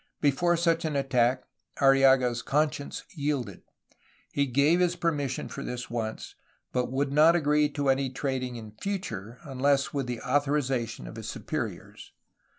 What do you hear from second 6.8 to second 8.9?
would not agree to any trading in